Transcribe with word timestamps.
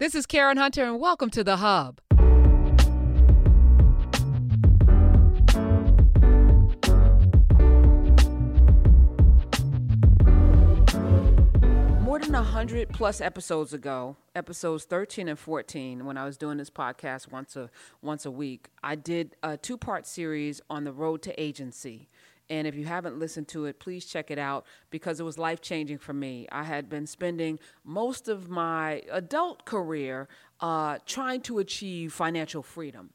This 0.00 0.16
is 0.16 0.26
Karen 0.26 0.56
Hunter, 0.56 0.82
and 0.82 0.98
welcome 0.98 1.30
to 1.30 1.44
The 1.44 1.58
Hub. 1.58 2.00
More 12.02 12.18
than 12.18 12.32
100 12.32 12.88
plus 12.88 13.20
episodes 13.20 13.72
ago, 13.72 14.16
episodes 14.34 14.82
13 14.82 15.28
and 15.28 15.38
14, 15.38 16.04
when 16.04 16.16
I 16.16 16.24
was 16.24 16.36
doing 16.36 16.58
this 16.58 16.70
podcast 16.70 17.30
once 17.30 17.54
a, 17.54 17.70
once 18.02 18.26
a 18.26 18.32
week, 18.32 18.70
I 18.82 18.96
did 18.96 19.36
a 19.44 19.56
two 19.56 19.78
part 19.78 20.08
series 20.08 20.60
on 20.68 20.82
the 20.82 20.92
road 20.92 21.22
to 21.22 21.40
agency. 21.40 22.08
And 22.50 22.66
if 22.66 22.74
you 22.74 22.84
haven't 22.84 23.18
listened 23.18 23.48
to 23.48 23.64
it, 23.64 23.80
please 23.80 24.04
check 24.04 24.30
it 24.30 24.38
out 24.38 24.66
because 24.90 25.18
it 25.18 25.22
was 25.22 25.38
life 25.38 25.60
changing 25.60 25.98
for 25.98 26.12
me. 26.12 26.46
I 26.52 26.64
had 26.64 26.88
been 26.88 27.06
spending 27.06 27.58
most 27.84 28.28
of 28.28 28.50
my 28.50 29.02
adult 29.10 29.64
career 29.64 30.28
uh, 30.60 30.98
trying 31.06 31.40
to 31.42 31.58
achieve 31.58 32.12
financial 32.12 32.62
freedom. 32.62 33.10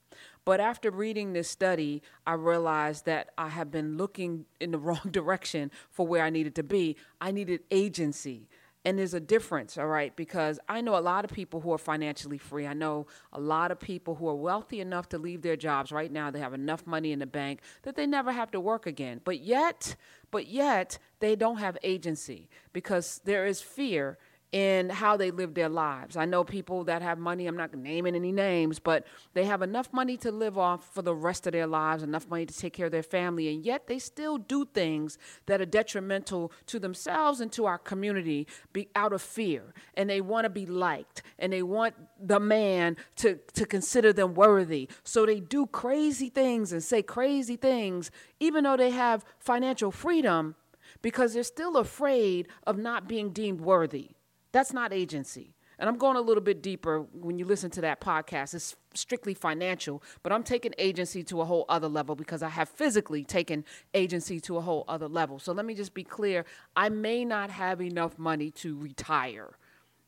But 0.45 0.59
after 0.59 0.89
reading 0.89 1.33
this 1.33 1.47
study, 1.47 2.01
I 2.25 2.33
realized 2.33 3.05
that 3.05 3.29
I 3.37 3.49
have 3.49 3.69
been 3.69 3.97
looking 3.97 4.45
in 4.59 4.71
the 4.71 4.79
wrong 4.79 5.09
direction 5.11 5.69
for 5.91 6.07
where 6.07 6.23
I 6.23 6.31
needed 6.31 6.55
to 6.55 6.63
be. 6.63 6.95
I 7.21 7.31
needed 7.31 7.61
agency. 7.69 8.49
And 8.85 8.97
there's 8.97 9.13
a 9.13 9.19
difference, 9.19 9.77
all 9.77 9.87
right, 9.87 10.15
because 10.15 10.57
I 10.69 10.79
know 10.79 10.97
a 10.97 11.01
lot 11.01 11.25
of 11.25 11.31
people 11.31 11.59
who 11.59 11.73
are 11.73 11.77
financially 11.77 12.37
free. 12.37 12.65
I 12.65 12.73
know 12.73 13.07
a 13.33 13.39
lot 13.39 13.71
of 13.71 13.79
people 13.79 14.15
who 14.15 14.27
are 14.29 14.35
wealthy 14.35 14.79
enough 14.79 15.09
to 15.09 15.17
leave 15.17 15.41
their 15.41 15.57
jobs 15.57 15.91
right 15.91 16.09
now. 16.09 16.31
They 16.31 16.39
have 16.39 16.53
enough 16.53 16.87
money 16.87 17.11
in 17.11 17.19
the 17.19 17.25
bank 17.25 17.59
that 17.83 17.97
they 17.97 18.07
never 18.07 18.31
have 18.31 18.51
to 18.51 18.59
work 18.59 18.85
again. 18.85 19.19
But 19.25 19.41
yet, 19.41 19.97
but 20.31 20.47
yet, 20.47 20.97
they 21.19 21.35
don't 21.35 21.57
have 21.57 21.77
agency 21.83 22.49
because 22.71 23.19
there 23.25 23.45
is 23.45 23.61
fear 23.61 24.17
in 24.51 24.89
how 24.89 25.15
they 25.15 25.29
live 25.29 25.53
their 25.53 25.69
lives. 25.69 26.17
I 26.17 26.25
know 26.25 26.43
people 26.43 26.83
that 26.85 27.03
have 27.03 27.19
money, 27.19 27.45
I'm 27.45 27.55
not 27.55 27.73
naming 27.75 28.15
any 28.15 28.31
names, 28.31 28.79
but 28.79 29.05
they 29.33 29.45
have 29.45 29.61
enough 29.61 29.93
money 29.93 30.17
to 30.17 30.31
live 30.31 30.57
off 30.57 30.91
for 30.91 31.03
the 31.03 31.13
rest 31.13 31.45
of 31.45 31.53
their 31.53 31.67
lives, 31.67 32.01
enough 32.01 32.27
money 32.27 32.47
to 32.47 32.57
take 32.57 32.73
care 32.73 32.87
of 32.87 32.91
their 32.91 33.03
family, 33.03 33.53
and 33.53 33.63
yet 33.63 33.85
they 33.87 33.99
still 33.99 34.37
do 34.37 34.65
things 34.65 35.19
that 35.45 35.61
are 35.61 35.65
detrimental 35.65 36.51
to 36.65 36.79
themselves 36.79 37.41
and 37.41 37.51
to 37.51 37.65
our 37.67 37.77
community 37.77 38.47
be 38.73 38.89
out 38.95 39.13
of 39.13 39.21
fear. 39.21 39.73
And 39.93 40.09
they 40.09 40.21
want 40.21 40.45
to 40.45 40.49
be 40.49 40.65
liked 40.65 41.21
and 41.37 41.53
they 41.53 41.61
want 41.61 41.93
the 42.19 42.39
man 42.39 42.97
to, 43.17 43.39
to 43.53 43.65
consider 43.65 44.11
them 44.13 44.33
worthy. 44.33 44.89
So 45.03 45.25
they 45.25 45.39
do 45.39 45.67
crazy 45.67 46.29
things 46.29 46.71
and 46.73 46.83
say 46.83 47.03
crazy 47.03 47.55
things, 47.55 48.09
even 48.39 48.63
though 48.63 48.77
they 48.77 48.91
have 48.91 49.23
financial 49.37 49.91
freedom, 49.91 50.55
because 51.01 51.33
they're 51.33 51.43
still 51.43 51.77
afraid 51.77 52.47
of 52.65 52.77
not 52.77 53.07
being 53.07 53.29
deemed 53.29 53.61
worthy. 53.61 54.11
That's 54.51 54.73
not 54.73 54.93
agency. 54.93 55.53
And 55.79 55.87
I'm 55.87 55.97
going 55.97 56.17
a 56.17 56.21
little 56.21 56.43
bit 56.43 56.61
deeper 56.61 57.05
when 57.13 57.39
you 57.39 57.45
listen 57.45 57.71
to 57.71 57.81
that 57.81 58.01
podcast. 58.01 58.53
It's 58.53 58.75
strictly 58.93 59.33
financial, 59.33 60.03
but 60.23 60.33
I'm 60.33 60.43
taking 60.43 60.73
agency 60.77 61.23
to 61.23 61.39
a 61.39 61.45
whole 61.45 61.65
other 61.69 61.87
level 61.87 62.15
because 62.15 62.43
I 62.43 62.49
have 62.49 62.67
physically 62.67 63.23
taken 63.23 63.63
agency 63.93 64.41
to 64.41 64.57
a 64.57 64.61
whole 64.61 64.83
other 64.89 65.07
level. 65.07 65.39
So 65.39 65.53
let 65.53 65.65
me 65.65 65.73
just 65.73 65.93
be 65.93 66.03
clear 66.03 66.43
I 66.75 66.89
may 66.89 67.23
not 67.23 67.49
have 67.49 67.81
enough 67.81 68.19
money 68.19 68.51
to 68.51 68.75
retire, 68.77 69.51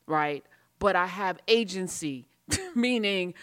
right? 0.08 0.44
But 0.80 0.98
I 0.98 1.06
have 1.06 1.40
agency, 1.48 2.28
meaning 2.76 3.34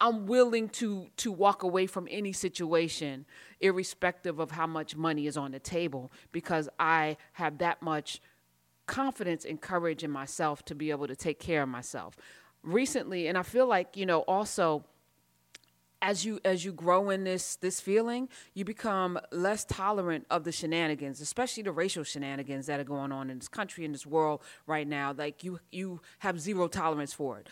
I'm 0.00 0.26
willing 0.26 0.68
to 0.70 1.08
to 1.16 1.32
walk 1.32 1.62
away 1.62 1.86
from 1.86 2.06
any 2.10 2.32
situation 2.32 3.24
irrespective 3.60 4.38
of 4.38 4.50
how 4.52 4.66
much 4.66 4.94
money 4.94 5.26
is 5.26 5.36
on 5.36 5.52
the 5.52 5.58
table 5.58 6.12
because 6.30 6.68
I 6.78 7.16
have 7.32 7.58
that 7.58 7.82
much 7.82 8.20
confidence 8.86 9.44
and 9.44 9.60
courage 9.60 10.04
in 10.04 10.10
myself 10.10 10.64
to 10.66 10.74
be 10.74 10.90
able 10.90 11.06
to 11.06 11.16
take 11.16 11.38
care 11.38 11.62
of 11.62 11.68
myself. 11.68 12.16
Recently, 12.62 13.26
and 13.28 13.36
I 13.36 13.42
feel 13.42 13.66
like, 13.66 13.96
you 13.96 14.06
know, 14.06 14.20
also 14.20 14.84
as 16.04 16.22
you 16.22 16.38
as 16.44 16.64
you 16.64 16.72
grow 16.72 17.08
in 17.08 17.24
this 17.24 17.56
this 17.56 17.80
feeling, 17.80 18.28
you 18.52 18.64
become 18.64 19.18
less 19.32 19.64
tolerant 19.64 20.26
of 20.30 20.44
the 20.44 20.52
shenanigans, 20.52 21.20
especially 21.20 21.62
the 21.62 21.72
racial 21.72 22.04
shenanigans 22.04 22.66
that 22.66 22.78
are 22.78 22.84
going 22.84 23.10
on 23.10 23.30
in 23.30 23.38
this 23.38 23.48
country 23.48 23.86
in 23.86 23.92
this 23.92 24.06
world 24.06 24.42
right 24.66 24.86
now. 24.86 25.14
Like 25.16 25.42
you 25.42 25.60
you 25.72 26.00
have 26.18 26.38
zero 26.38 26.68
tolerance 26.68 27.14
for 27.14 27.38
it. 27.38 27.48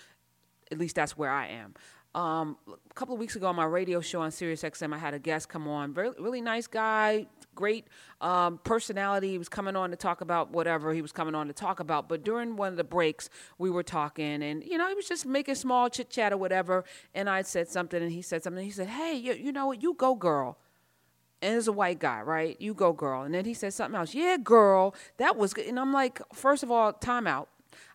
At 0.71 0.79
least 0.79 0.97
that's 0.97 1.17
where 1.17 1.31
I 1.31 1.49
am. 1.49 1.75
Um, 2.15 2.59
a 2.69 2.95
couple 2.95 3.15
of 3.15 3.21
weeks 3.21 3.37
ago 3.37 3.47
on 3.47 3.57
my 3.57 3.65
radio 3.65 4.01
show 4.03 4.21
on 4.21 4.31
Sirius 4.31 4.63
XM, 4.63 4.93
I 4.93 4.99
had 4.99 5.15
a 5.15 5.19
guest 5.19 5.49
come 5.49 5.67
on. 5.67 5.95
Very, 5.95 6.11
really 6.19 6.43
nice 6.43 6.67
guy, 6.67 7.27
great 7.55 7.87
um, 8.21 8.59
personality. 8.65 9.31
He 9.31 9.39
was 9.39 9.49
coming 9.49 9.77
on 9.77 9.91
to 9.91 9.97
talk 9.97 10.21
about 10.21 10.51
whatever 10.51 10.93
he 10.93 11.01
was 11.01 11.11
coming 11.11 11.35
on 11.35 11.47
to 11.47 11.55
talk 11.55 11.81
about. 11.81 12.11
But 12.11 12.23
during 12.23 12.57
one 12.57 12.69
of 12.69 12.77
the 12.77 12.85
breaks, 12.85 13.31
we 13.57 13.71
were 13.71 13.83
talking, 13.83 14.43
and 14.43 14.63
you 14.63 14.77
know, 14.77 14.89
he 14.89 14.95
was 14.95 15.09
just 15.09 15.25
making 15.25 15.55
small 15.55 15.89
chit 15.89 16.11
chat 16.11 16.35
or 16.35 16.37
whatever. 16.37 16.85
And 17.15 17.31
I 17.31 17.43
said 17.43 17.69
something, 17.69 18.03
and 18.03 18.13
he 18.13 18.21
said 18.21 18.43
something. 18.43 18.63
He 18.63 18.71
said, 18.71 18.89
"Hey, 18.89 19.15
you, 19.15 19.33
you 19.33 19.51
know 19.51 19.67
what? 19.67 19.83
You 19.83 19.95
go, 19.95 20.15
girl." 20.15 20.59
and 21.43 21.57
it's 21.57 21.67
a 21.67 21.73
white 21.73 21.99
guy, 21.99 22.21
right? 22.21 22.57
You 22.61 22.73
go, 22.73 22.93
girl. 22.93 23.23
And 23.23 23.35
then 23.35 23.45
he 23.45 23.53
said 23.53 23.75
something 23.75 23.99
else. 23.99 24.15
Yeah, 24.15 24.37
girl, 24.37 24.95
that 25.17 25.37
was 25.37 25.53
good. 25.53 25.67
And 25.67 25.79
I'm 25.79 25.93
like, 25.93 26.21
first 26.33 26.63
of 26.63 26.71
all, 26.71 26.93
timeout. 26.93 27.49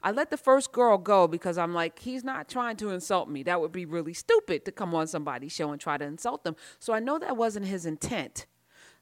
I 0.03 0.11
let 0.11 0.29
the 0.29 0.38
first 0.38 0.71
girl 0.71 0.97
go 0.97 1.27
because 1.27 1.57
I'm 1.57 1.73
like, 1.73 1.99
he's 1.99 2.23
not 2.23 2.47
trying 2.47 2.77
to 2.77 2.89
insult 2.89 3.29
me. 3.29 3.43
That 3.43 3.61
would 3.61 3.71
be 3.71 3.85
really 3.85 4.13
stupid 4.13 4.65
to 4.65 4.71
come 4.71 4.93
on 4.95 5.07
somebody's 5.07 5.53
show 5.53 5.71
and 5.71 5.79
try 5.81 5.97
to 5.97 6.05
insult 6.05 6.43
them. 6.43 6.55
So 6.79 6.93
I 6.93 6.99
know 6.99 7.19
that 7.19 7.38
wasn't 7.38 7.65
his 7.65 7.85
intent. 7.85 8.45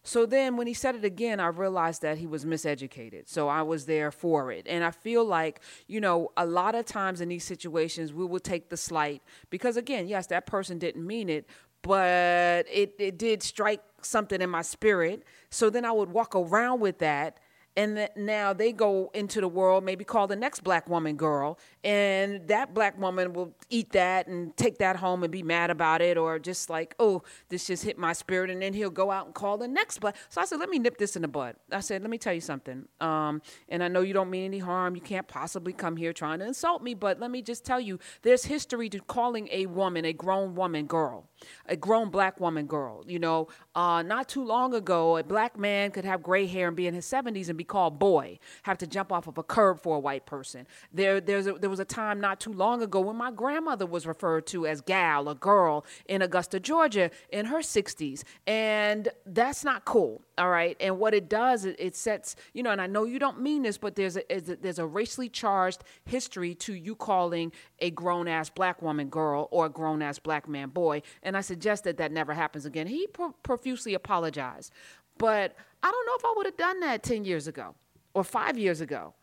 So 0.04 0.28
then 0.28 0.56
when 0.56 0.68
he 0.68 0.76
said 0.76 0.94
it 0.94 1.04
again, 1.04 1.40
I 1.40 1.48
realized 1.48 2.04
that 2.04 2.20
he 2.20 2.28
was 2.28 2.46
miseducated. 2.46 3.28
So 3.28 3.48
I 3.48 3.64
was 3.64 3.88
there 3.88 4.12
for 4.12 4.52
it. 4.52 4.68
And 4.70 4.84
I 4.84 4.92
feel 4.92 5.26
like, 5.26 5.62
you 5.88 6.00
know, 6.00 6.32
a 6.38 6.46
lot 6.46 6.76
of 6.76 6.86
times 6.86 7.22
in 7.22 7.30
these 7.30 7.44
situations, 7.44 8.14
we 8.14 8.24
will 8.24 8.40
take 8.40 8.70
the 8.70 8.78
slight 8.78 9.24
because, 9.50 9.78
again, 9.78 10.08
yes, 10.08 10.28
that 10.28 10.46
person 10.46 10.78
didn't 10.78 11.06
mean 11.06 11.28
it, 11.28 11.50
but 11.82 12.68
it, 12.72 12.94
it 13.00 13.18
did 13.18 13.42
strike 13.42 13.82
something 14.04 14.42
in 14.42 14.50
my 14.50 14.62
spirit. 14.62 15.24
So 15.50 15.72
then 15.72 15.86
I 15.86 15.92
would 15.92 16.12
walk 16.12 16.36
around 16.36 16.82
with 16.82 17.00
that 17.00 17.40
and 17.78 18.10
now 18.16 18.54
they 18.54 18.72
go 18.72 19.12
into 19.14 19.42
the 19.42 19.48
world 19.48 19.84
maybe 19.84 20.04
call 20.04 20.28
the 20.28 20.36
next 20.36 20.64
black 20.64 20.90
woman 20.90 21.16
girl 21.16 21.60
and 21.84 22.48
that 22.48 22.74
black 22.74 22.98
woman 23.00 23.34
will 23.34 23.54
eat 23.70 23.92
that 23.92 24.28
and 24.28 24.56
take 24.56 24.78
that 24.78 24.96
home 24.96 25.24
and 25.24 25.32
be 25.32 25.44
mad 25.44 25.70
about 25.70 26.02
it 26.02 26.18
or 26.18 26.40
just 26.40 26.70
like 26.70 26.96
oh 27.00 27.22
this 27.50 27.68
just 27.68 27.84
hit 27.84 27.98
my 27.98 28.14
spirit 28.14 28.50
and 28.50 28.62
then 28.62 28.74
he'll 28.74 28.90
go 28.90 29.12
out 29.12 29.26
and 29.26 29.36
call 29.36 29.58
the 29.58 29.68
next 29.68 30.00
black 30.00 30.16
so 30.30 30.40
i 30.40 30.46
said 30.46 30.60
let 30.60 30.70
me 30.70 30.80
nip 30.80 30.98
this 30.98 31.16
in 31.16 31.22
the 31.22 31.28
bud. 31.28 31.56
I 31.72 31.82
said 31.82 32.02
let 32.02 32.10
me 32.10 32.18
tell 32.18 32.34
you 32.34 32.42
something 32.42 32.88
um, 33.02 33.42
and 33.70 33.84
i 33.84 33.88
know 33.88 34.02
you 34.02 34.14
don't 34.14 34.30
mean 34.30 34.46
any 34.46 34.60
harm 34.60 34.96
you 34.96 35.02
can't 35.02 35.28
possibly 35.28 35.74
come 35.74 35.98
here 35.98 36.14
trying 36.14 36.40
to 36.40 36.46
insult 36.46 36.82
me 36.82 36.94
but 36.94 37.20
let 37.20 37.32
me 37.32 37.42
just 37.42 37.66
tell 37.66 37.80
you 37.80 38.00
there's 38.22 38.46
history 38.46 38.90
to 38.90 39.00
calling 39.02 39.50
a 39.52 39.66
woman 39.66 40.06
a 40.06 40.14
grown 40.14 40.56
woman 40.56 40.86
girl 40.86 41.30
a 41.68 41.76
grown 41.76 42.10
black 42.10 42.40
woman 42.40 42.66
girl 42.66 43.04
you 43.08 43.20
know 43.20 43.48
uh, 43.76 44.02
not 44.02 44.30
too 44.30 44.44
long 44.44 44.74
ago 44.74 45.18
a 45.18 45.24
black 45.24 45.58
man 45.58 45.92
could 45.92 46.06
have 46.06 46.24
gray 46.24 46.46
hair 46.46 46.68
and 46.68 46.78
be 46.78 46.88
in 46.88 46.94
his 46.94 47.06
70s 47.06 47.50
and 47.50 47.58
be 47.58 47.65
called 47.66 48.00
boy, 48.00 48.40
have 48.64 48.78
to 48.80 48.88
jump 48.88 49.12
off 49.12 49.28
of 49.28 49.38
a 49.38 49.44
curb 49.44 49.82
for 49.82 49.98
a 49.98 50.00
white 50.00 50.26
person. 50.26 50.68
There, 50.94 51.20
there's 51.20 51.48
a, 51.48 51.54
there 51.54 51.70
was 51.70 51.80
a 51.80 51.86
time 51.86 52.20
not 52.22 52.40
too 52.40 52.54
long 52.54 52.82
ago 52.82 53.00
when 53.02 53.16
my 53.16 53.32
grandmother 53.32 53.86
was 53.86 54.08
referred 54.08 54.48
to 54.48 54.66
as 54.68 54.82
gal, 54.82 55.30
a 55.30 55.36
girl 55.36 55.86
in 56.08 56.22
Augusta, 56.22 56.60
Georgia, 56.60 57.12
in 57.30 57.46
her 57.48 57.60
60s, 57.60 58.24
and 58.48 59.10
that's 59.26 59.64
not 59.64 59.86
cool. 59.86 60.22
All 60.38 60.50
right, 60.50 60.76
and 60.80 61.00
what 61.00 61.14
it 61.14 61.30
does, 61.30 61.64
it, 61.64 61.78
it 61.80 61.96
sets, 61.96 62.36
you 62.54 62.62
know, 62.62 62.72
and 62.72 62.82
I 62.82 62.88
know 62.88 63.06
you 63.06 63.20
don't 63.20 63.42
mean 63.42 63.64
this, 63.64 63.78
but 63.78 63.96
there's 63.96 64.18
a, 64.18 64.24
there's 64.30 64.80
a 64.80 64.86
racially 64.86 65.30
charged 65.30 65.84
history 66.06 66.54
to 66.56 66.74
you 66.74 66.96
calling 66.96 67.52
a 67.80 67.90
grown 67.92 68.28
ass 68.28 68.50
black 68.50 68.82
woman 68.82 69.08
girl 69.10 69.48
or 69.52 69.68
a 69.68 69.70
grown 69.70 70.02
ass 70.02 70.20
black 70.20 70.48
man 70.48 70.70
boy, 70.70 71.02
and 71.24 71.38
I 71.38 71.42
suggest 71.42 71.86
that 71.86 71.98
that 71.98 72.12
never 72.12 72.34
happens 72.34 72.66
again. 72.66 72.88
He 72.88 73.08
pro- 73.08 73.32
profusely 73.44 73.94
apologized, 73.94 74.74
but 75.18 75.56
I 75.84 75.92
don't 75.92 76.06
know 76.06 76.16
if 76.18 76.26
I 76.26 76.34
would 76.36 76.46
have 76.46 76.58
done 76.58 76.80
that 76.82 77.04
10 77.04 77.26
years 77.26 77.48
ago 77.48 77.76
or 78.14 78.24
five 78.24 78.58
years 78.58 78.82
ago. 78.82 79.14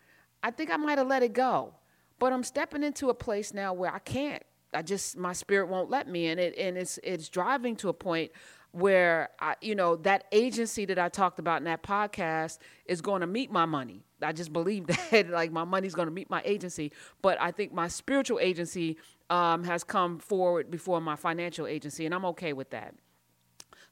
I 0.42 0.50
think 0.50 0.70
I 0.70 0.76
might 0.76 0.98
have 0.98 1.06
let 1.06 1.22
it 1.22 1.32
go. 1.32 1.74
But 2.18 2.32
I'm 2.32 2.44
stepping 2.44 2.84
into 2.84 3.10
a 3.10 3.14
place 3.14 3.52
now 3.52 3.72
where 3.72 3.92
I 3.92 3.98
can't. 3.98 4.42
I 4.72 4.82
just 4.82 5.16
my 5.16 5.32
spirit 5.32 5.68
won't 5.68 5.90
let 5.90 6.08
me, 6.08 6.28
and 6.28 6.38
it 6.40 6.56
and 6.56 6.78
it's 6.78 6.98
it's 7.02 7.28
driving 7.28 7.76
to 7.76 7.88
a 7.88 7.92
point 7.92 8.30
where 8.70 9.30
I, 9.38 9.56
you 9.60 9.74
know, 9.74 9.96
that 9.96 10.24
agency 10.32 10.84
that 10.86 10.98
I 10.98 11.08
talked 11.08 11.38
about 11.38 11.58
in 11.58 11.64
that 11.64 11.82
podcast 11.82 12.58
is 12.86 13.00
going 13.02 13.20
to 13.20 13.26
meet 13.26 13.50
my 13.50 13.66
money. 13.66 14.02
I 14.22 14.32
just 14.32 14.52
believe 14.52 14.86
that, 15.10 15.30
like 15.30 15.52
my 15.52 15.64
money's 15.64 15.94
going 15.94 16.08
to 16.08 16.14
meet 16.14 16.30
my 16.30 16.42
agency. 16.44 16.92
But 17.20 17.40
I 17.40 17.50
think 17.50 17.72
my 17.72 17.88
spiritual 17.88 18.38
agency 18.40 18.96
um, 19.28 19.64
has 19.64 19.84
come 19.84 20.18
forward 20.18 20.70
before 20.70 21.00
my 21.00 21.16
financial 21.16 21.66
agency, 21.66 22.06
and 22.06 22.14
I'm 22.14 22.24
okay 22.26 22.52
with 22.52 22.70
that. 22.70 22.94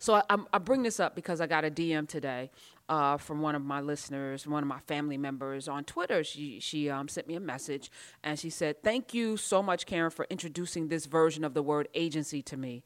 So 0.00 0.14
I, 0.14 0.23
I, 0.50 0.58
bring 0.58 0.82
this 0.82 0.99
up 0.99 1.14
because 1.14 1.43
I 1.43 1.47
got 1.47 1.67
a 1.67 1.70
DM 1.70 2.08
today 2.08 2.50
uh, 2.88 3.19
from 3.19 3.43
one 3.43 3.55
of 3.55 3.61
my 3.61 3.82
listeners, 3.82 4.47
one 4.47 4.62
of 4.62 4.67
my 4.67 4.81
family 4.81 5.19
members 5.19 5.69
on 5.69 5.85
Twitter. 5.85 6.25
She 6.25 6.58
she 6.58 6.88
um, 6.88 7.06
sent 7.06 7.29
me 7.29 7.35
a 7.35 7.41
message 7.41 7.91
and 8.25 8.38
she 8.38 8.49
said, 8.49 8.82
"Thank 8.82 9.12
you 9.12 9.37
so 9.37 9.62
much, 9.62 9.85
Karen, 9.85 10.11
for 10.11 10.26
introducing 10.31 10.88
this 10.88 11.05
version 11.05 11.44
of 11.44 11.52
the 11.52 11.62
word 11.62 11.87
agency 11.94 12.41
to 12.44 12.56
me. 12.56 12.82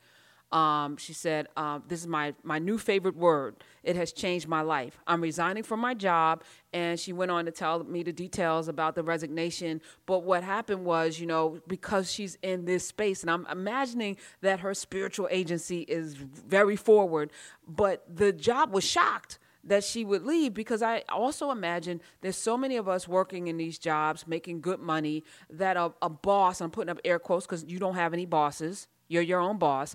Um, 0.52 0.96
she 0.96 1.12
said, 1.12 1.48
um, 1.56 1.82
"This 1.88 2.00
is 2.00 2.06
my 2.06 2.34
my 2.42 2.58
new 2.58 2.78
favorite 2.78 3.16
word. 3.16 3.56
It 3.82 3.96
has 3.96 4.12
changed 4.12 4.46
my 4.46 4.60
life. 4.60 4.98
I'm 5.06 5.20
resigning 5.20 5.62
from 5.62 5.80
my 5.80 5.94
job." 5.94 6.42
And 6.72 6.98
she 6.98 7.12
went 7.12 7.30
on 7.30 7.44
to 7.44 7.50
tell 7.50 7.84
me 7.84 8.02
the 8.02 8.12
details 8.12 8.68
about 8.68 8.94
the 8.94 9.02
resignation. 9.02 9.80
But 10.06 10.24
what 10.24 10.42
happened 10.42 10.84
was, 10.84 11.18
you 11.18 11.26
know, 11.26 11.60
because 11.66 12.10
she's 12.12 12.36
in 12.42 12.64
this 12.64 12.86
space, 12.86 13.22
and 13.22 13.30
I'm 13.30 13.46
imagining 13.50 14.16
that 14.42 14.60
her 14.60 14.74
spiritual 14.74 15.28
agency 15.30 15.82
is 15.82 16.14
very 16.14 16.76
forward, 16.76 17.30
but 17.66 18.04
the 18.08 18.32
job 18.32 18.72
was 18.72 18.84
shocked 18.84 19.38
that 19.66 19.84
she 19.84 20.04
would 20.04 20.24
leave 20.24 20.54
because 20.54 20.82
I 20.82 21.02
also 21.08 21.50
imagine 21.50 22.00
there's 22.20 22.36
so 22.36 22.56
many 22.56 22.76
of 22.76 22.88
us 22.88 23.08
working 23.08 23.46
in 23.48 23.56
these 23.56 23.78
jobs, 23.78 24.26
making 24.26 24.60
good 24.60 24.80
money, 24.80 25.24
that 25.50 25.76
a, 25.76 25.92
a 26.02 26.08
boss, 26.08 26.60
I'm 26.60 26.70
putting 26.70 26.90
up 26.90 27.00
air 27.04 27.18
quotes 27.18 27.46
because 27.46 27.64
you 27.64 27.78
don't 27.78 27.94
have 27.94 28.12
any 28.12 28.26
bosses, 28.26 28.88
you're 29.14 29.22
your 29.22 29.40
own 29.40 29.58
boss, 29.58 29.94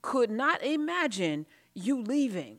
could 0.00 0.30
not 0.30 0.62
imagine 0.62 1.44
you 1.74 2.00
leaving. 2.00 2.58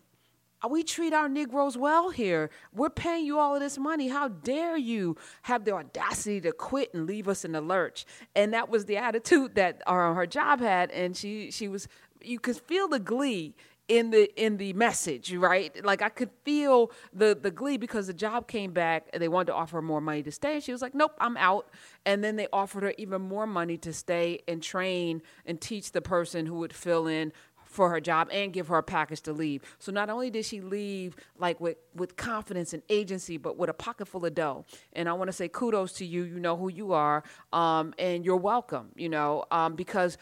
Uh, 0.63 0.67
we 0.67 0.83
treat 0.83 1.13
our 1.13 1.27
Negroes 1.27 1.77
well 1.77 2.09
here. 2.09 2.51
We're 2.73 2.89
paying 2.89 3.25
you 3.25 3.39
all 3.39 3.55
of 3.55 3.61
this 3.61 3.77
money. 3.77 4.09
How 4.09 4.27
dare 4.27 4.77
you 4.77 5.15
have 5.43 5.63
the 5.65 5.73
audacity 5.73 6.41
to 6.41 6.51
quit 6.51 6.93
and 6.93 7.07
leave 7.07 7.27
us 7.27 7.45
in 7.45 7.53
the 7.53 7.61
lurch? 7.61 8.05
And 8.35 8.53
that 8.53 8.69
was 8.69 8.85
the 8.85 8.97
attitude 8.97 9.55
that 9.55 9.81
uh, 9.87 10.13
her 10.13 10.27
job 10.27 10.59
had. 10.59 10.91
And 10.91 11.15
she, 11.15 11.49
she 11.49 11.67
was, 11.67 11.87
you 12.21 12.39
could 12.39 12.57
feel 12.57 12.87
the 12.87 12.99
glee 12.99 13.55
in 13.91 14.09
the 14.09 14.31
in 14.41 14.55
the 14.55 14.71
message, 14.71 15.33
right? 15.33 15.83
Like 15.83 16.01
I 16.01 16.07
could 16.07 16.29
feel 16.45 16.91
the 17.11 17.37
the 17.39 17.51
glee 17.51 17.75
because 17.75 18.07
the 18.07 18.13
job 18.13 18.47
came 18.47 18.71
back 18.71 19.09
and 19.11 19.21
they 19.21 19.27
wanted 19.27 19.47
to 19.47 19.53
offer 19.53 19.77
her 19.77 19.81
more 19.81 19.99
money 19.99 20.23
to 20.23 20.31
stay. 20.31 20.53
And 20.55 20.63
she 20.63 20.71
was 20.71 20.81
like, 20.81 20.95
"Nope, 20.95 21.11
I'm 21.19 21.35
out." 21.35 21.69
And 22.05 22.23
then 22.23 22.37
they 22.37 22.47
offered 22.53 22.83
her 22.83 22.93
even 22.97 23.21
more 23.21 23.45
money 23.45 23.77
to 23.79 23.91
stay 23.91 24.39
and 24.47 24.63
train 24.63 25.21
and 25.45 25.59
teach 25.59 25.91
the 25.91 26.01
person 26.01 26.45
who 26.45 26.55
would 26.55 26.73
fill 26.73 27.05
in 27.05 27.33
for 27.65 27.89
her 27.89 27.99
job 27.99 28.29
and 28.31 28.53
give 28.53 28.69
her 28.69 28.77
a 28.77 28.83
package 28.83 29.21
to 29.21 29.33
leave. 29.33 29.61
So 29.79 29.91
not 29.91 30.09
only 30.09 30.29
did 30.29 30.45
she 30.45 30.61
leave 30.61 31.17
like 31.37 31.59
with 31.59 31.75
with 31.93 32.15
confidence 32.15 32.71
and 32.71 32.83
agency, 32.87 33.35
but 33.35 33.57
with 33.57 33.69
a 33.69 33.73
pocket 33.73 34.07
full 34.07 34.25
of 34.25 34.33
dough. 34.33 34.63
And 34.93 35.09
I 35.09 35.13
want 35.13 35.27
to 35.27 35.33
say 35.33 35.49
kudos 35.49 35.91
to 35.93 36.05
you. 36.05 36.23
You 36.23 36.39
know 36.39 36.55
who 36.55 36.69
you 36.69 36.93
are, 36.93 37.23
um, 37.51 37.93
and 37.99 38.23
you're 38.23 38.37
welcome. 38.37 38.93
You 38.95 39.09
know 39.09 39.43
um, 39.51 39.75
because 39.75 40.17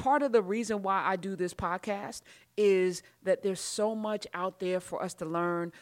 part 0.00 0.22
of 0.22 0.32
the 0.32 0.42
reason 0.42 0.82
why 0.82 1.02
I 1.04 1.16
do 1.16 1.36
this 1.36 1.52
podcast 1.52 2.22
is 2.56 3.02
that 3.22 3.42
there's 3.42 3.60
so 3.60 3.94
much 3.94 4.26
out 4.32 4.58
there 4.58 4.80
for 4.80 5.02
us 5.02 5.14
to 5.14 5.26
learn 5.26 5.72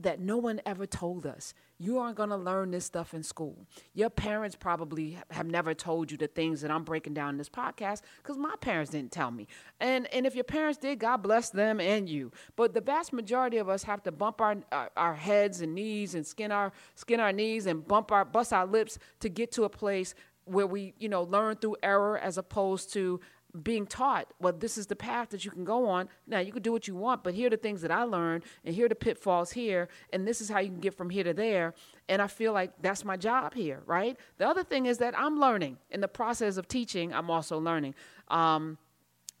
that 0.00 0.20
no 0.20 0.36
one 0.36 0.60
ever 0.64 0.86
told 0.86 1.26
us. 1.26 1.54
You 1.78 1.98
aren't 1.98 2.16
going 2.16 2.28
to 2.28 2.36
learn 2.36 2.70
this 2.70 2.84
stuff 2.84 3.14
in 3.14 3.22
school. 3.22 3.66
Your 3.94 4.10
parents 4.10 4.56
probably 4.56 5.18
have 5.30 5.46
never 5.46 5.74
told 5.74 6.10
you 6.10 6.16
the 6.16 6.26
things 6.26 6.60
that 6.60 6.70
I'm 6.70 6.84
breaking 6.84 7.14
down 7.14 7.30
in 7.30 7.36
this 7.36 7.48
podcast 7.48 8.02
because 8.22 8.36
my 8.36 8.54
parents 8.60 8.90
didn't 8.90 9.12
tell 9.12 9.30
me. 9.30 9.46
And 9.80 10.12
and 10.12 10.26
if 10.26 10.34
your 10.34 10.44
parents 10.44 10.78
did, 10.78 10.98
God 10.98 11.18
bless 11.18 11.50
them 11.50 11.80
and 11.80 12.08
you. 12.08 12.32
But 12.56 12.74
the 12.74 12.80
vast 12.80 13.12
majority 13.12 13.58
of 13.58 13.68
us 13.68 13.84
have 13.84 14.02
to 14.04 14.12
bump 14.12 14.40
our 14.40 14.56
our, 14.72 14.90
our 14.96 15.14
heads 15.14 15.60
and 15.60 15.74
knees 15.74 16.14
and 16.14 16.26
skin 16.26 16.50
our 16.50 16.72
skin 16.94 17.20
our 17.20 17.32
knees 17.32 17.66
and 17.66 17.86
bump 17.86 18.10
our 18.12 18.24
bust 18.24 18.52
our 18.52 18.66
lips 18.66 18.98
to 19.20 19.28
get 19.28 19.52
to 19.52 19.64
a 19.64 19.68
place 19.68 20.14
where 20.48 20.66
we, 20.66 20.94
you 20.98 21.08
know, 21.08 21.22
learn 21.24 21.56
through 21.56 21.76
error 21.82 22.18
as 22.18 22.38
opposed 22.38 22.92
to 22.94 23.20
being 23.62 23.86
taught, 23.86 24.32
well, 24.40 24.52
this 24.52 24.78
is 24.78 24.86
the 24.86 24.96
path 24.96 25.30
that 25.30 25.44
you 25.44 25.50
can 25.50 25.64
go 25.64 25.88
on. 25.88 26.08
Now, 26.26 26.38
you 26.40 26.52
can 26.52 26.62
do 26.62 26.72
what 26.72 26.88
you 26.88 26.94
want, 26.94 27.24
but 27.24 27.34
here 27.34 27.48
are 27.48 27.50
the 27.50 27.56
things 27.56 27.82
that 27.82 27.90
I 27.90 28.02
learned, 28.04 28.44
and 28.64 28.74
here 28.74 28.86
are 28.86 28.88
the 28.88 28.94
pitfalls 28.94 29.52
here, 29.52 29.88
and 30.12 30.26
this 30.26 30.40
is 30.40 30.48
how 30.48 30.58
you 30.60 30.70
can 30.70 30.80
get 30.80 30.94
from 30.94 31.10
here 31.10 31.24
to 31.24 31.34
there. 31.34 31.74
And 32.08 32.22
I 32.22 32.26
feel 32.26 32.52
like 32.52 32.72
that's 32.80 33.04
my 33.04 33.16
job 33.16 33.54
here, 33.54 33.82
right? 33.86 34.16
The 34.38 34.48
other 34.48 34.64
thing 34.64 34.86
is 34.86 34.98
that 34.98 35.18
I'm 35.18 35.38
learning. 35.38 35.78
In 35.90 36.00
the 36.00 36.08
process 36.08 36.56
of 36.56 36.68
teaching, 36.68 37.12
I'm 37.12 37.30
also 37.30 37.58
learning. 37.58 37.94
Um, 38.28 38.78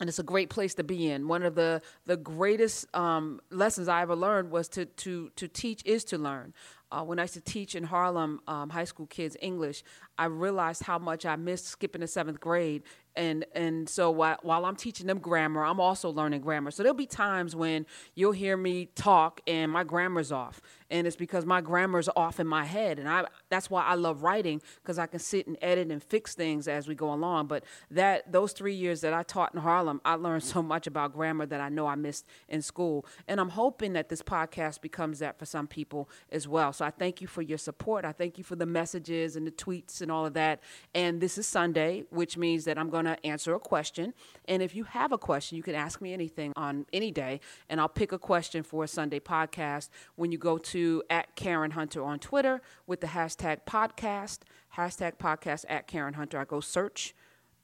and 0.00 0.08
it's 0.08 0.18
a 0.18 0.24
great 0.24 0.48
place 0.48 0.74
to 0.74 0.84
be 0.84 1.10
in. 1.10 1.26
One 1.26 1.42
of 1.42 1.54
the 1.54 1.82
the 2.06 2.16
greatest 2.16 2.86
um, 2.94 3.40
lessons 3.50 3.88
I 3.88 4.02
ever 4.02 4.14
learned 4.14 4.50
was 4.50 4.68
to 4.70 4.86
to 4.86 5.30
to 5.36 5.48
teach 5.48 5.82
is 5.84 6.04
to 6.04 6.18
learn. 6.18 6.54
Uh, 6.90 7.02
when 7.02 7.18
I 7.18 7.22
used 7.22 7.34
to 7.34 7.40
teach 7.40 7.74
in 7.74 7.84
Harlem 7.84 8.40
um, 8.46 8.70
high 8.70 8.84
school 8.84 9.06
kids 9.06 9.36
English, 9.42 9.82
I 10.18 10.26
realized 10.26 10.82
how 10.82 10.98
much 10.98 11.26
I 11.26 11.36
missed 11.36 11.66
skipping 11.66 12.00
the 12.00 12.06
seventh 12.06 12.40
grade 12.40 12.82
and 13.18 13.44
and 13.52 13.88
so 13.88 14.10
while, 14.10 14.38
while 14.42 14.64
I'm 14.64 14.76
teaching 14.76 15.08
them 15.08 15.18
grammar, 15.18 15.64
I'm 15.64 15.80
also 15.80 16.08
learning 16.08 16.40
grammar. 16.40 16.70
So 16.70 16.82
there'll 16.84 16.96
be 16.96 17.06
times 17.06 17.56
when 17.56 17.84
you'll 18.14 18.32
hear 18.32 18.56
me 18.56 18.86
talk 18.94 19.40
and 19.46 19.72
my 19.72 19.82
grammar's 19.82 20.30
off, 20.30 20.62
and 20.88 21.04
it's 21.04 21.16
because 21.16 21.44
my 21.44 21.60
grammar's 21.60 22.08
off 22.14 22.38
in 22.38 22.46
my 22.46 22.64
head, 22.64 23.00
and 23.00 23.08
I 23.08 23.24
that's 23.50 23.68
why 23.68 23.82
I 23.82 23.94
love 23.94 24.22
writing 24.22 24.62
because 24.82 25.00
I 25.00 25.06
can 25.06 25.18
sit 25.18 25.48
and 25.48 25.58
edit 25.60 25.90
and 25.90 26.00
fix 26.00 26.36
things 26.36 26.68
as 26.68 26.86
we 26.86 26.94
go 26.94 27.12
along. 27.12 27.48
But 27.48 27.64
that 27.90 28.30
those 28.30 28.52
three 28.52 28.74
years 28.74 29.00
that 29.00 29.12
I 29.12 29.24
taught 29.24 29.52
in 29.52 29.60
Harlem, 29.60 30.00
I 30.04 30.14
learned 30.14 30.44
so 30.44 30.62
much 30.62 30.86
about 30.86 31.12
grammar 31.12 31.44
that 31.46 31.60
I 31.60 31.70
know 31.70 31.88
I 31.88 31.96
missed 31.96 32.24
in 32.48 32.62
school, 32.62 33.04
and 33.26 33.40
I'm 33.40 33.50
hoping 33.50 33.94
that 33.94 34.08
this 34.08 34.22
podcast 34.22 34.80
becomes 34.80 35.18
that 35.18 35.40
for 35.40 35.44
some 35.44 35.66
people 35.66 36.08
as 36.30 36.46
well. 36.46 36.72
So 36.78 36.84
I 36.84 36.90
thank 36.90 37.20
you 37.20 37.26
for 37.26 37.42
your 37.42 37.58
support. 37.58 38.04
I 38.04 38.12
thank 38.12 38.38
you 38.38 38.44
for 38.44 38.54
the 38.54 38.64
messages 38.64 39.34
and 39.34 39.44
the 39.44 39.50
tweets 39.50 40.00
and 40.00 40.12
all 40.12 40.24
of 40.24 40.34
that. 40.34 40.62
And 40.94 41.20
this 41.20 41.36
is 41.36 41.44
Sunday, 41.44 42.04
which 42.10 42.36
means 42.36 42.66
that 42.66 42.78
I'm 42.78 42.88
going 42.88 43.04
to 43.04 43.26
answer 43.26 43.52
a 43.52 43.58
question. 43.58 44.14
And 44.44 44.62
if 44.62 44.76
you 44.76 44.84
have 44.84 45.10
a 45.10 45.18
question, 45.18 45.56
you 45.56 45.64
can 45.64 45.74
ask 45.74 46.00
me 46.00 46.12
anything 46.12 46.52
on 46.54 46.86
any 46.92 47.10
day, 47.10 47.40
and 47.68 47.80
I'll 47.80 47.88
pick 47.88 48.12
a 48.12 48.18
question 48.18 48.62
for 48.62 48.84
a 48.84 48.88
Sunday 48.88 49.18
podcast 49.18 49.88
when 50.14 50.30
you 50.30 50.38
go 50.38 50.56
to 50.56 51.02
at 51.10 51.34
Karen 51.34 51.72
Hunter 51.72 52.04
on 52.04 52.20
Twitter 52.20 52.62
with 52.86 53.00
the 53.00 53.08
hashtag 53.08 53.64
podcast, 53.66 54.42
hashtag 54.76 55.16
podcast 55.16 55.64
at 55.68 55.88
Karen 55.88 56.14
Hunter. 56.14 56.38
I 56.38 56.44
go 56.44 56.60
search 56.60 57.12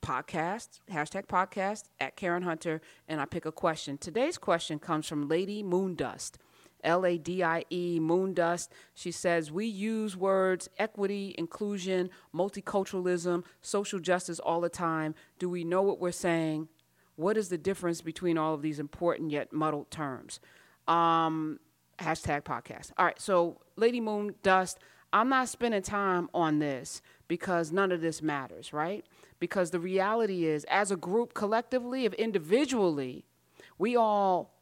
podcast, 0.03 0.81
hashtag 0.91 1.27
podcast 1.27 1.85
at 2.01 2.17
Karen 2.17 2.43
Hunter, 2.43 2.81
and 3.07 3.21
I 3.21 3.27
pick 3.27 3.47
a 3.47 3.53
question. 3.53 3.97
Today's 3.97 4.39
question 4.39 4.81
comes 4.81 5.07
from 5.07 5.29
Ladie 5.29 5.63
Moondust. 5.63 6.33
L 6.85 7.05
A 7.05 7.19
D 7.19 7.43
I 7.43 7.65
E, 7.71 7.99
Moondust. 8.01 8.69
She 8.95 9.11
says, 9.11 9.51
We 9.51 9.67
use 9.67 10.17
words 10.17 10.69
equity, 10.79 11.35
inclusion, 11.37 12.11
multiculturalism, 12.35 13.45
social 13.63 13.99
justice 13.99 14.39
all 14.39 14.61
the 14.61 14.69
time. 14.69 15.15
Do 15.39 15.49
we 15.49 15.65
know 15.65 15.83
what 15.83 16.01
we're 16.01 16.13
saying? 16.13 16.69
What 17.17 17.37
is 17.37 17.49
the 17.49 17.59
difference 17.59 18.01
between 18.01 18.39
all 18.39 18.55
of 18.55 18.63
these 18.63 18.79
important 18.79 19.31
yet 19.31 19.53
muddled 19.53 19.91
terms? 19.91 20.41
Um, 20.89 21.61
hashtag 21.99 22.43
podcast. 22.43 22.93
All 22.99 23.07
right, 23.07 23.21
so 23.21 23.61
Ladie 23.77 24.01
Moon 24.01 24.35
Dust, 24.43 24.79
I'm 25.13 25.29
not 25.29 25.49
spending 25.49 25.83
time 25.83 26.29
on 26.35 26.59
this 26.59 27.01
because 27.29 27.71
none 27.71 27.93
of 27.93 28.01
this 28.01 28.21
matters, 28.21 28.73
right? 28.73 29.05
Because 29.39 29.71
the 29.71 29.81
reality 29.81 30.45
is, 30.47 30.65
as 30.65 30.91
a 30.91 30.97
group 30.97 31.35
collectively, 31.35 32.05
if 32.05 32.13
individually, 32.15 33.25
we 33.79 33.97
all 33.97 34.54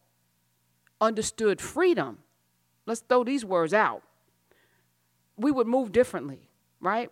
understood 1.03 1.61
freedom, 1.61 2.19
let's 2.87 3.01
throw 3.01 3.25
these 3.25 3.45
words 3.45 3.75
out, 3.75 4.03
we 5.37 5.51
would 5.51 5.67
move 5.67 5.93
differently, 5.93 6.49
right? 6.81 7.11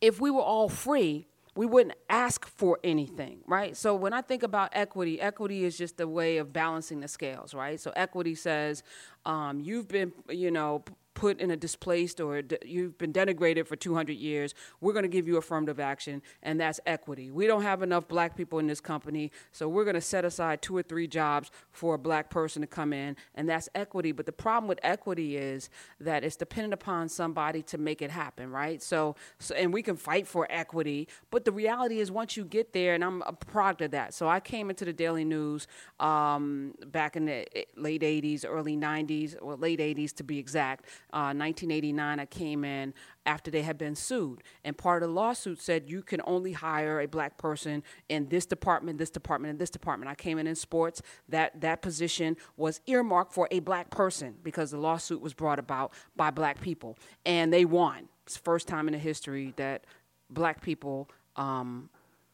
If 0.00 0.20
we 0.20 0.30
were 0.30 0.42
all 0.42 0.68
free, 0.68 1.28
we 1.54 1.64
wouldn't 1.64 1.94
ask 2.10 2.46
for 2.46 2.78
anything, 2.84 3.38
right? 3.46 3.74
So 3.76 3.94
when 3.94 4.12
I 4.12 4.20
think 4.20 4.42
about 4.42 4.70
equity, 4.72 5.20
equity 5.20 5.64
is 5.64 5.78
just 5.78 6.00
a 6.00 6.06
way 6.06 6.36
of 6.36 6.52
balancing 6.52 7.00
the 7.00 7.08
scales, 7.08 7.54
right? 7.54 7.80
So 7.80 7.92
equity 7.96 8.34
says 8.34 8.82
um, 9.24 9.60
you've 9.60 9.88
been, 9.88 10.12
you 10.28 10.50
know, 10.50 10.84
put 11.16 11.40
in 11.40 11.50
a 11.50 11.56
displaced 11.56 12.20
or 12.20 12.42
de- 12.42 12.58
you've 12.64 12.96
been 12.98 13.12
denigrated 13.12 13.66
for 13.66 13.74
200 13.74 14.12
years, 14.12 14.54
we're 14.80 14.92
going 14.92 15.02
to 15.02 15.08
give 15.08 15.26
you 15.26 15.38
affirmative 15.38 15.80
action, 15.80 16.22
and 16.42 16.60
that's 16.60 16.78
equity. 16.86 17.30
We 17.30 17.46
don't 17.48 17.62
have 17.62 17.82
enough 17.82 18.06
black 18.06 18.36
people 18.36 18.58
in 18.60 18.66
this 18.66 18.80
company, 18.80 19.32
so 19.50 19.66
we're 19.66 19.84
going 19.84 19.94
to 19.94 20.00
set 20.00 20.24
aside 20.24 20.62
two 20.62 20.76
or 20.76 20.82
three 20.82 21.08
jobs 21.08 21.50
for 21.72 21.94
a 21.94 21.98
black 21.98 22.30
person 22.30 22.60
to 22.60 22.68
come 22.68 22.92
in, 22.92 23.16
and 23.34 23.48
that's 23.48 23.68
equity. 23.74 24.12
But 24.12 24.26
the 24.26 24.32
problem 24.32 24.68
with 24.68 24.78
equity 24.82 25.36
is 25.36 25.70
that 26.00 26.22
it's 26.22 26.36
dependent 26.36 26.74
upon 26.74 27.08
somebody 27.08 27.62
to 27.62 27.78
make 27.78 28.02
it 28.02 28.10
happen, 28.10 28.50
right? 28.50 28.82
So, 28.82 29.16
so 29.38 29.54
and 29.54 29.72
we 29.72 29.82
can 29.82 29.96
fight 29.96 30.28
for 30.28 30.46
equity, 30.50 31.08
but 31.30 31.46
the 31.46 31.52
reality 31.52 31.98
is 31.98 32.10
once 32.10 32.36
you 32.36 32.44
get 32.44 32.74
there, 32.74 32.94
and 32.94 33.02
I'm 33.02 33.22
a 33.22 33.32
product 33.32 33.80
of 33.80 33.90
that. 33.92 34.12
So 34.12 34.28
I 34.28 34.38
came 34.38 34.68
into 34.68 34.84
the 34.84 34.92
Daily 34.92 35.24
News 35.24 35.66
um, 35.98 36.74
back 36.86 37.16
in 37.16 37.24
the 37.24 37.46
eh, 37.56 37.64
late 37.74 38.02
80s, 38.02 38.44
early 38.46 38.76
90s, 38.76 39.34
or 39.40 39.56
late 39.56 39.80
80s 39.80 40.12
to 40.16 40.22
be 40.22 40.38
exact. 40.38 40.84
1989, 41.18 42.18
uh, 42.18 42.22
I 42.22 42.26
came 42.26 42.64
in 42.64 42.94
after 43.24 43.50
they 43.50 43.62
had 43.62 43.78
been 43.78 43.94
sued. 43.94 44.42
And 44.64 44.76
part 44.76 45.02
of 45.02 45.08
the 45.08 45.14
lawsuit 45.14 45.60
said 45.60 45.88
you 45.88 46.02
can 46.02 46.20
only 46.24 46.52
hire 46.52 47.00
a 47.00 47.06
black 47.06 47.38
person 47.38 47.82
in 48.08 48.28
this 48.28 48.46
department, 48.46 48.98
this 48.98 49.10
department, 49.10 49.50
and 49.50 49.58
this 49.58 49.70
department. 49.70 50.10
I 50.10 50.14
came 50.14 50.38
in 50.38 50.46
in 50.46 50.54
sports. 50.54 51.02
That, 51.28 51.60
that 51.60 51.82
position 51.82 52.36
was 52.56 52.80
earmarked 52.86 53.32
for 53.32 53.48
a 53.50 53.60
black 53.60 53.90
person 53.90 54.36
because 54.42 54.70
the 54.70 54.78
lawsuit 54.78 55.20
was 55.20 55.34
brought 55.34 55.58
about 55.58 55.92
by 56.16 56.30
black 56.30 56.60
people. 56.60 56.98
And 57.24 57.52
they 57.52 57.64
won. 57.64 58.08
It's 58.24 58.34
the 58.34 58.42
first 58.42 58.68
time 58.68 58.88
in 58.88 58.92
the 58.92 58.98
history 58.98 59.54
that 59.56 59.84
black 60.30 60.60
people 60.60 61.08
um, 61.36 61.88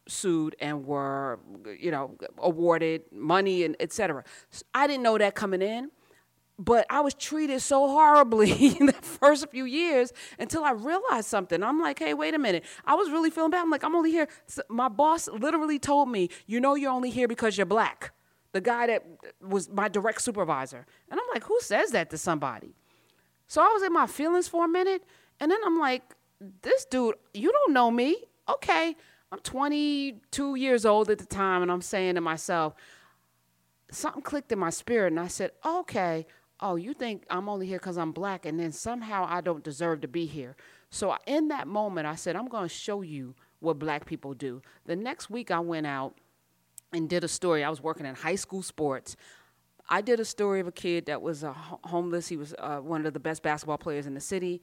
sued 0.08 0.56
and 0.60 0.84
were, 0.84 1.38
you 1.78 1.90
know, 1.90 2.16
awarded 2.38 3.02
money 3.12 3.64
and 3.64 3.76
etc. 3.78 4.24
I 4.74 4.86
didn't 4.86 5.02
know 5.02 5.18
that 5.18 5.34
coming 5.34 5.62
in 5.62 5.90
but 6.58 6.86
I 6.90 7.00
was 7.00 7.14
treated 7.14 7.60
so 7.60 7.88
horribly 7.88 8.76
in 8.80 8.86
the 8.86 8.92
first 8.92 9.48
few 9.50 9.64
years 9.64 10.12
until 10.38 10.64
I 10.64 10.72
realized 10.72 11.26
something. 11.26 11.62
I'm 11.62 11.80
like, 11.80 11.98
hey, 11.98 12.14
wait 12.14 12.34
a 12.34 12.38
minute. 12.38 12.64
I 12.84 12.94
was 12.94 13.10
really 13.10 13.30
feeling 13.30 13.50
bad. 13.50 13.62
I'm 13.62 13.70
like, 13.70 13.84
I'm 13.84 13.94
only 13.94 14.10
here. 14.10 14.28
My 14.68 14.88
boss 14.88 15.28
literally 15.28 15.78
told 15.78 16.08
me, 16.08 16.28
you 16.46 16.60
know, 16.60 16.74
you're 16.74 16.92
only 16.92 17.10
here 17.10 17.28
because 17.28 17.56
you're 17.56 17.66
black. 17.66 18.12
The 18.52 18.60
guy 18.60 18.86
that 18.86 19.04
was 19.40 19.70
my 19.70 19.88
direct 19.88 20.20
supervisor. 20.20 20.86
And 21.10 21.18
I'm 21.18 21.26
like, 21.32 21.44
who 21.44 21.58
says 21.60 21.90
that 21.92 22.10
to 22.10 22.18
somebody? 22.18 22.74
So 23.46 23.62
I 23.62 23.68
was 23.68 23.82
in 23.82 23.92
my 23.92 24.06
feelings 24.06 24.46
for 24.46 24.64
a 24.66 24.68
minute. 24.68 25.02
And 25.40 25.50
then 25.50 25.58
I'm 25.64 25.78
like, 25.78 26.02
this 26.60 26.84
dude, 26.84 27.14
you 27.32 27.50
don't 27.50 27.72
know 27.72 27.90
me. 27.90 28.16
Okay. 28.48 28.94
I'm 29.32 29.38
22 29.38 30.54
years 30.56 30.84
old 30.84 31.08
at 31.08 31.18
the 31.18 31.24
time. 31.24 31.62
And 31.62 31.72
I'm 31.72 31.80
saying 31.80 32.16
to 32.16 32.20
myself, 32.20 32.74
something 33.90 34.22
clicked 34.22 34.52
in 34.52 34.58
my 34.58 34.70
spirit. 34.70 35.12
And 35.12 35.20
I 35.20 35.28
said, 35.28 35.52
okay 35.64 36.26
oh, 36.62 36.76
you 36.76 36.94
think 36.94 37.24
I'm 37.28 37.48
only 37.48 37.66
here 37.66 37.78
because 37.78 37.98
I'm 37.98 38.12
black, 38.12 38.46
and 38.46 38.58
then 38.58 38.72
somehow 38.72 39.26
I 39.28 39.40
don't 39.40 39.62
deserve 39.62 40.00
to 40.02 40.08
be 40.08 40.24
here. 40.24 40.56
So 40.90 41.16
in 41.26 41.48
that 41.48 41.66
moment, 41.66 42.06
I 42.06 42.14
said, 42.14 42.36
I'm 42.36 42.48
going 42.48 42.68
to 42.68 42.74
show 42.74 43.02
you 43.02 43.34
what 43.60 43.78
black 43.78 44.06
people 44.06 44.32
do. 44.32 44.62
The 44.86 44.96
next 44.96 45.28
week, 45.28 45.50
I 45.50 45.58
went 45.58 45.86
out 45.86 46.14
and 46.92 47.08
did 47.08 47.24
a 47.24 47.28
story. 47.28 47.64
I 47.64 47.70
was 47.70 47.82
working 47.82 48.06
in 48.06 48.14
high 48.14 48.36
school 48.36 48.62
sports. 48.62 49.16
I 49.88 50.00
did 50.00 50.20
a 50.20 50.24
story 50.24 50.60
of 50.60 50.68
a 50.68 50.72
kid 50.72 51.06
that 51.06 51.20
was 51.20 51.44
uh, 51.44 51.52
homeless. 51.84 52.28
He 52.28 52.36
was 52.36 52.54
uh, 52.58 52.78
one 52.78 53.04
of 53.04 53.12
the 53.12 53.20
best 53.20 53.42
basketball 53.42 53.78
players 53.78 54.06
in 54.06 54.14
the 54.14 54.20
city. 54.20 54.62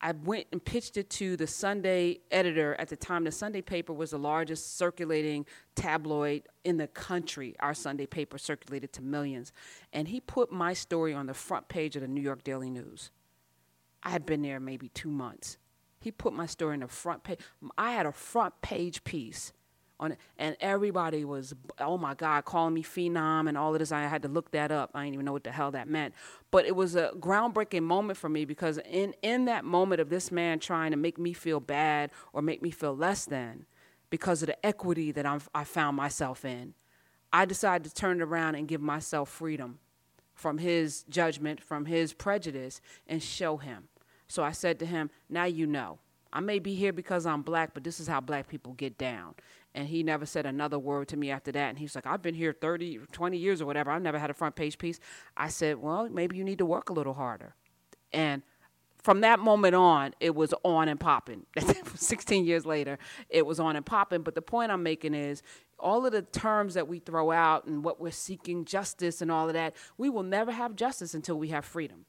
I 0.00 0.12
went 0.12 0.46
and 0.52 0.62
pitched 0.62 0.96
it 0.96 1.08
to 1.10 1.36
the 1.36 1.46
Sunday 1.46 2.20
editor 2.30 2.74
at 2.78 2.88
the 2.88 2.96
time. 2.96 3.24
The 3.24 3.32
Sunday 3.32 3.62
paper 3.62 3.92
was 3.92 4.10
the 4.10 4.18
largest 4.18 4.76
circulating 4.76 5.46
tabloid 5.74 6.42
in 6.64 6.76
the 6.76 6.86
country. 6.86 7.56
Our 7.60 7.74
Sunday 7.74 8.06
paper 8.06 8.38
circulated 8.38 8.92
to 8.94 9.02
millions. 9.02 9.52
And 9.92 10.08
he 10.08 10.20
put 10.20 10.52
my 10.52 10.74
story 10.74 11.14
on 11.14 11.26
the 11.26 11.34
front 11.34 11.68
page 11.68 11.96
of 11.96 12.02
the 12.02 12.08
New 12.08 12.20
York 12.20 12.44
Daily 12.44 12.70
News. 12.70 13.10
I 14.02 14.10
had 14.10 14.26
been 14.26 14.42
there 14.42 14.60
maybe 14.60 14.90
two 14.90 15.10
months. 15.10 15.56
He 16.00 16.12
put 16.12 16.32
my 16.32 16.46
story 16.46 16.74
in 16.74 16.80
the 16.80 16.88
front 16.88 17.24
page. 17.24 17.40
I 17.78 17.92
had 17.92 18.06
a 18.06 18.12
front 18.12 18.60
page 18.60 19.02
piece 19.02 19.52
on 19.98 20.16
and 20.38 20.56
everybody 20.60 21.24
was, 21.24 21.54
oh 21.78 21.96
my 21.96 22.14
God, 22.14 22.44
calling 22.44 22.74
me 22.74 22.82
phenom 22.82 23.48
and 23.48 23.56
all 23.56 23.72
of 23.72 23.78
this. 23.78 23.92
I 23.92 24.02
had 24.02 24.22
to 24.22 24.28
look 24.28 24.50
that 24.50 24.70
up. 24.70 24.90
I 24.94 25.02
didn't 25.04 25.14
even 25.14 25.26
know 25.26 25.32
what 25.32 25.44
the 25.44 25.52
hell 25.52 25.70
that 25.72 25.88
meant. 25.88 26.14
But 26.50 26.66
it 26.66 26.76
was 26.76 26.96
a 26.96 27.12
groundbreaking 27.18 27.82
moment 27.82 28.18
for 28.18 28.28
me 28.28 28.44
because 28.44 28.78
in 28.78 29.14
in 29.22 29.46
that 29.46 29.64
moment 29.64 30.00
of 30.00 30.10
this 30.10 30.30
man 30.30 30.58
trying 30.58 30.90
to 30.90 30.96
make 30.96 31.18
me 31.18 31.32
feel 31.32 31.60
bad 31.60 32.10
or 32.32 32.42
make 32.42 32.62
me 32.62 32.70
feel 32.70 32.96
less 32.96 33.24
than, 33.24 33.66
because 34.10 34.42
of 34.42 34.46
the 34.46 34.66
equity 34.66 35.12
that 35.12 35.26
I'm, 35.26 35.40
I 35.54 35.64
found 35.64 35.96
myself 35.96 36.44
in, 36.44 36.74
I 37.32 37.44
decided 37.44 37.88
to 37.88 37.94
turn 37.94 38.20
it 38.20 38.22
around 38.22 38.54
and 38.54 38.68
give 38.68 38.80
myself 38.80 39.28
freedom 39.28 39.78
from 40.34 40.58
his 40.58 41.04
judgment, 41.08 41.62
from 41.62 41.86
his 41.86 42.12
prejudice, 42.12 42.80
and 43.06 43.22
show 43.22 43.56
him. 43.56 43.88
So 44.28 44.44
I 44.44 44.52
said 44.52 44.78
to 44.80 44.86
him, 44.86 45.10
Now 45.28 45.44
you 45.44 45.66
know. 45.66 45.98
I 46.32 46.40
may 46.40 46.58
be 46.58 46.74
here 46.74 46.92
because 46.92 47.26
I'm 47.26 47.42
black, 47.42 47.72
but 47.74 47.84
this 47.84 48.00
is 48.00 48.08
how 48.08 48.20
black 48.20 48.48
people 48.48 48.74
get 48.74 48.98
down 48.98 49.34
and 49.76 49.86
he 49.86 50.02
never 50.02 50.24
said 50.24 50.46
another 50.46 50.78
word 50.78 51.06
to 51.08 51.16
me 51.18 51.30
after 51.30 51.52
that. 51.52 51.68
And 51.68 51.78
he's 51.78 51.94
like, 51.94 52.06
I've 52.06 52.22
been 52.22 52.34
here 52.34 52.56
30, 52.58 53.00
20 53.12 53.36
years 53.36 53.60
or 53.60 53.66
whatever. 53.66 53.90
I've 53.90 54.02
never 54.02 54.18
had 54.18 54.30
a 54.30 54.34
front 54.34 54.56
page 54.56 54.78
piece. 54.78 54.98
I 55.36 55.48
said, 55.48 55.76
Well, 55.76 56.08
maybe 56.08 56.36
you 56.36 56.44
need 56.44 56.58
to 56.58 56.66
work 56.66 56.88
a 56.88 56.94
little 56.94 57.12
harder. 57.12 57.54
And 58.12 58.42
from 58.96 59.20
that 59.20 59.38
moment 59.38 59.74
on, 59.74 60.14
it 60.18 60.34
was 60.34 60.54
on 60.64 60.88
and 60.88 60.98
popping. 60.98 61.44
16 61.94 62.46
years 62.46 62.64
later, 62.64 62.98
it 63.28 63.44
was 63.44 63.60
on 63.60 63.76
and 63.76 63.84
popping. 63.84 64.22
But 64.22 64.34
the 64.34 64.42
point 64.42 64.72
I'm 64.72 64.82
making 64.82 65.14
is 65.14 65.42
all 65.78 66.06
of 66.06 66.12
the 66.12 66.22
terms 66.22 66.72
that 66.74 66.88
we 66.88 66.98
throw 66.98 67.30
out 67.30 67.66
and 67.66 67.84
what 67.84 68.00
we're 68.00 68.10
seeking, 68.10 68.64
justice 68.64 69.20
and 69.20 69.30
all 69.30 69.46
of 69.46 69.52
that, 69.52 69.76
we 69.98 70.08
will 70.08 70.22
never 70.22 70.52
have 70.52 70.74
justice 70.74 71.12
until 71.12 71.38
we 71.38 71.48
have 71.48 71.66
freedom, 71.66 72.06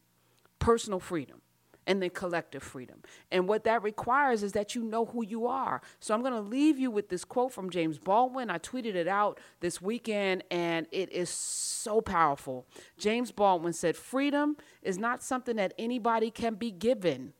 personal 0.57 1.01
freedom 1.01 1.41
and 1.87 2.01
then 2.03 2.11
collective 2.11 2.61
freedom. 2.61 3.01
And 3.31 3.47
what 3.47 3.63
that 3.63 3.81
requires 3.81 4.43
is 4.43 4.51
that 4.51 4.75
you 4.75 4.83
know 4.83 5.05
who 5.05 5.25
you 5.25 5.47
are. 5.47 5.81
So 5.99 6.13
I'm 6.13 6.21
going 6.21 6.33
to 6.33 6.41
leave 6.41 6.77
you 6.77 6.91
with 6.91 7.09
this 7.09 7.23
quote 7.23 7.53
from 7.53 7.69
James 7.69 7.97
Baldwin. 7.97 8.51
I 8.51 8.59
tweeted 8.59 8.93
it 8.93 9.07
out 9.07 9.39
this 9.61 9.81
weekend, 9.81 10.43
and 10.51 10.85
it 10.91 11.11
is 11.11 11.29
so 11.29 12.01
powerful. 12.01 12.67
James 12.99 13.31
Baldwin 13.31 13.73
said, 13.73 13.95
Freedom 13.95 14.57
is 14.83 14.99
not 14.99 15.23
something 15.23 15.55
that 15.55 15.73
anybody 15.79 16.29
can 16.29 16.55
be 16.55 16.69
given, 16.69 17.33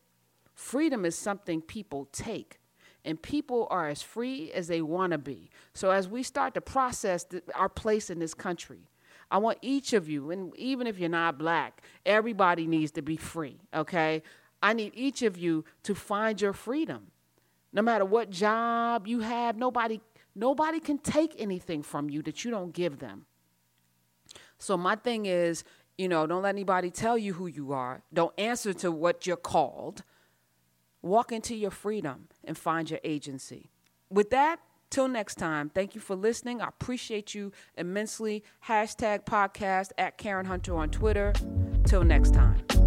freedom 0.56 1.06
is 1.06 1.16
something 1.16 1.62
people 1.62 2.08
take 2.12 2.60
and 3.06 3.22
people 3.22 3.68
are 3.70 3.88
as 3.88 4.02
free 4.02 4.52
as 4.52 4.68
they 4.68 4.82
want 4.82 5.12
to 5.12 5.18
be. 5.18 5.50
So 5.74 5.92
as 5.92 6.10
we 6.10 6.24
start 6.24 6.54
to 6.56 6.62
process 6.62 7.24
th- 7.24 7.44
our 7.56 7.70
place 7.70 8.10
in 8.10 8.20
this 8.20 8.34
country, 8.34 8.90
I 9.30 9.40
want 9.40 9.58
each 9.62 9.94
of 9.94 10.08
you, 10.08 10.32
and 10.32 10.56
even 10.58 10.88
if 10.88 11.00
you're 11.00 11.10
not 11.10 11.38
black, 11.38 11.82
everybody 12.06 12.66
needs 12.66 12.92
to 12.94 13.02
be 13.02 13.18
free, 13.18 13.60
okay? 13.74 14.24
I 14.62 14.74
need 14.74 14.94
each 14.96 15.22
of 15.22 15.38
you 15.38 15.66
to 15.84 15.94
find 15.94 16.40
your 16.40 16.54
freedom. 16.54 17.12
No 17.74 17.82
matter 17.82 18.06
what 18.06 18.30
job 18.30 19.08
you 19.08 19.20
have, 19.20 19.58
nobody 19.58 20.00
nobody 20.34 20.80
can 20.80 21.00
take 21.00 21.34
anything 21.38 21.82
from 21.82 22.10
you 22.10 22.22
that 22.22 22.46
you 22.46 22.52
don't 22.52 22.72
give 22.72 23.00
them. 23.00 23.26
So 24.60 24.78
my 24.78 24.96
thing 24.96 25.26
is, 25.26 25.64
you 25.98 26.08
know, 26.08 26.28
don't 26.28 26.44
let 26.44 26.50
anybody 26.50 26.92
tell 26.92 27.18
you 27.18 27.34
who 27.34 27.48
you 27.48 27.74
are. 27.74 28.04
Don't 28.14 28.34
answer 28.38 28.74
to 28.74 28.92
what 28.92 29.26
you're 29.26 29.36
called. 29.36 30.04
Walk 31.02 31.32
into 31.32 31.56
your 31.56 31.72
freedom 31.72 32.28
and 32.44 32.58
find 32.58 32.90
your 32.90 33.00
agency. 33.04 33.72
With 34.10 34.30
that, 34.30 34.60
Till 34.90 35.08
next 35.08 35.36
time, 35.36 35.70
thank 35.70 35.96
you 35.96 36.02
for 36.02 36.16
listening. 36.16 36.62
I 36.62 36.68
appreciate 36.68 37.34
you 37.36 37.52
immensely. 37.78 38.44
Hashtag 38.68 39.26
podcast 39.26 39.92
at 39.98 40.18
Karen 40.18 40.46
Hunter 40.46 40.76
on 40.76 40.90
Twitter. 40.90 41.34
Till 41.86 42.04
next 42.04 42.34
time. 42.34 42.87